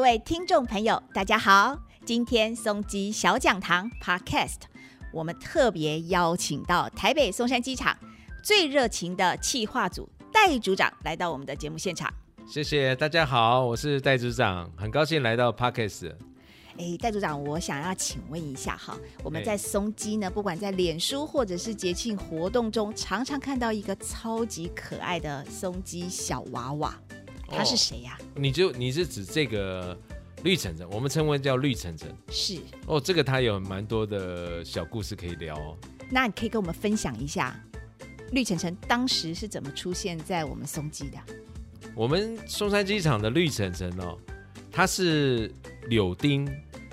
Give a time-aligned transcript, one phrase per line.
[0.00, 1.78] 位听众朋友，大家好！
[2.04, 4.62] 今天松基小讲堂 Podcast，
[5.12, 7.96] 我们特别邀请到台北松山机场
[8.42, 12.12] 最热情的企划组戴组长来到我们的节目现场。
[12.46, 16.12] 谢谢大家好，我是戴组长，很高兴来到 Podcast。
[16.78, 26.94] 哎，戴组长，我想要请问一下哈，我们哎在松基呢，不管在脸书或者是节庆活动中，常常看到一个超级可爱的松基小娃娃，
[27.48, 29.96] 他是哦谁呀、你就你是指这个
[30.42, 35.76] 绿橙橙，我们称为叫绿橙橙是，哦，这个他有蛮多的小故事可以聊哦。
[36.10, 37.58] 那你可以跟我们分享一下，
[38.32, 41.18] 绿晨晨当时是怎么出现在我们松基的？
[41.94, 44.18] 我们松山机场的绿橙橙哦，
[44.70, 45.50] 它是
[45.88, 46.46] 柳丁，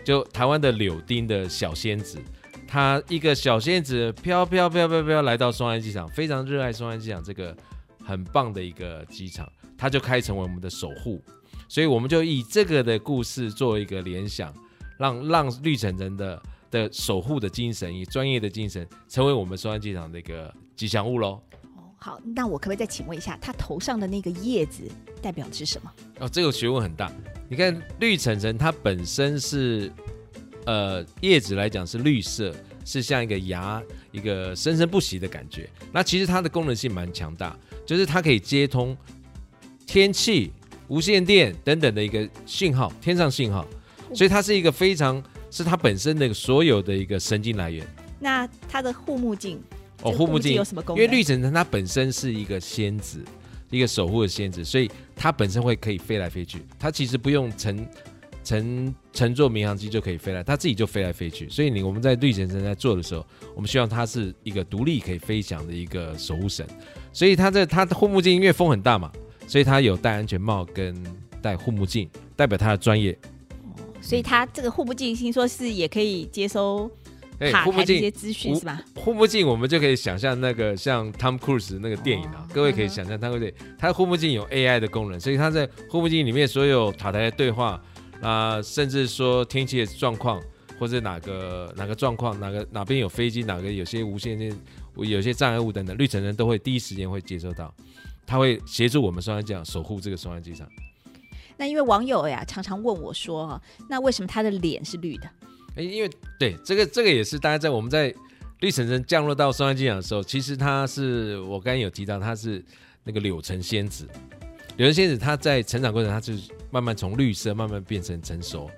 [0.03, 2.17] 就台湾的柳丁的小仙子。
[2.65, 7.55] 他一个小仙子飘飘飘飘飘来到松山机场，非常热爱松山机场这个
[8.03, 11.21] 很棒的一个机场，它就开成为我们的守护。
[11.67, 14.53] 所以我们就以这个的故事作为一个联想，
[14.99, 21.41] 让让绿橙橙的的守护的精神，以专业的精神，成为我们松山机场的一个吉祥物喽。
[21.75, 24.83] 哦，好，那我可不可以再请问一下，他头上的那个叶子
[25.21, 25.91] 代表的是什么？
[26.19, 27.11] 哦，这个学问很大。
[27.49, 29.91] 你看绿橙橙，它本身是
[30.65, 32.53] 呃叶子来讲是绿色，
[32.85, 35.69] 是像一个芽，一个生生不息的感觉。
[35.91, 38.95] 那其实它的功能性蛮强大，就是它可以接通
[39.85, 40.51] 天气、
[40.87, 43.65] 无线电等等的一个信号，天上信号，
[44.13, 47.85] 所以它是一个非常是它本身的所有的一个神经来源。
[48.19, 49.61] 那它的护目镜
[50.01, 51.01] 哦，护目镜有什么功因？
[51.01, 53.23] 为绿橙橙它本身是一个仙子，
[53.69, 56.59] 一个守护的仙子，所以它本身会可以飞来飞去。
[56.79, 57.85] 它其实不用乘
[58.43, 61.49] 乘乘坐民航机就可以飞来，它自己就飞来飞去。
[61.49, 66.65] 所以你我们在绿橙橙在做的时候，我们希望它是一个独立可以飞翔的一个守护神。
[67.11, 69.11] 所以它这它的护目镜因为风很大嘛，
[69.47, 70.95] 所以它有戴安全帽跟
[71.41, 73.17] 戴护目镜，代表它的专业。
[74.01, 76.91] 所以它这个护目镜听说是也可以接收
[77.39, 78.83] 哎塔台这些资讯无是吧？
[78.95, 87.81] 护目镜，我们就可以想象那个像 Tom Cruise 那个电影啊，哦各位可以想象它会它的护目镜有 AI 的功能，所以它在护目镜里面所有塔台的对话
[88.23, 90.41] 啊、甚至说天气的状况，
[90.79, 94.57] 或者哪个哪个状况，哪个哪边有飞机，哪个有些无线电、
[94.95, 97.73] 有些障碍物等等，绿城人都会第一时间会接收到，
[98.25, 100.67] 他会协助我们双安机场守护这个双安机场。
[101.57, 105.29] 那因为网友呀常常问我说，哈，那为什么他的脸是绿的？
[105.75, 106.09] 哎，因为
[106.39, 108.13] 对这个这个也是大家在我们在
[108.61, 112.63] 绿城人降落到双安机场的时候，其实他是我刚才有提到，他是
[113.03, 114.07] 那个柳城仙子。
[114.77, 118.69] 柳丁仙子它在成长过程，它就是慢慢从绿色慢慢变成成熟。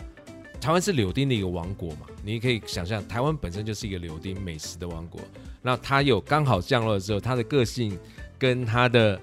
[0.59, 5.21] 台湾是柳丁的一个王国嘛，你可以想象，台湾本身就是一个柳丁美食的王国。
[5.61, 7.97] 那它有刚好降落的时候，它的个性
[8.37, 9.19] 跟它的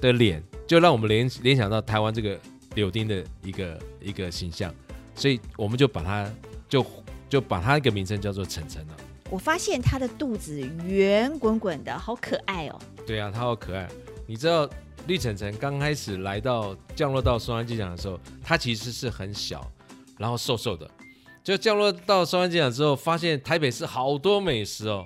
[0.00, 2.38] 的脸，就让我们联联想到台湾这个
[2.74, 4.74] 柳丁的一个一个形象，
[5.14, 6.30] 所以我们就把它
[6.68, 6.84] 就
[7.28, 8.96] 就把它一个名称叫做晨晨了。
[9.30, 12.78] 我发现他的肚子圆滚滚的，好可爱哦。
[13.06, 13.88] 对啊，它好可爱。
[14.26, 14.68] 你知道
[15.06, 19.68] 绿晨晨刚开始来到降落到松山机场的时候，它其实是很小，
[20.16, 20.88] 然后瘦瘦的。
[21.42, 25.04] 就降落到松山机场之后，发现台北市好多美食哦，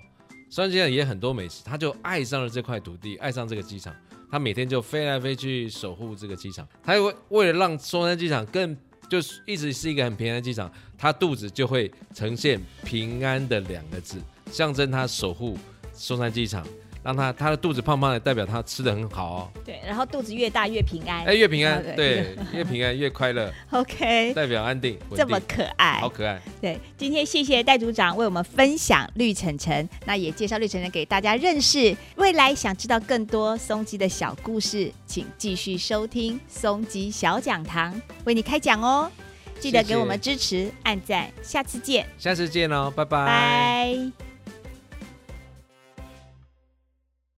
[0.51, 3.95] 松山机场也很多美食，他就爱上了这块土地，爱上这个机场。
[4.31, 6.69] 他每天就飞来飞去守护这个机场。
[6.83, 8.77] 他为为了让松山机场更
[9.09, 14.19] 就是一直是一个很平安的机场，他肚子就会呈现平安的两个字，
[14.53, 15.56] 象征他守护
[15.95, 16.67] 松山机场。
[17.06, 19.50] 让他他的肚子胖胖的，代表他吃的很好哦。
[19.65, 21.25] 对，然后肚子越大越平安。
[21.25, 26.09] 哎，越平安啊，对对， 越平安越快乐，OK，代表安定，稳这么，可爱好。
[26.09, 26.43] 可爱。
[26.61, 31.97] 对，今天谢谢戴组长为我们分享绿橙橙，那也介绍绿橙橙给大家认识。
[32.17, 37.94] 未来想知道更多松鸡的小故事，请继续收听松鸡小讲堂，
[38.25, 39.09] 为你开讲哦。
[39.61, 43.27] 记得给我们支持，按赞，下次见，下次见哦，拜拜。
[43.27, 44.25] 拜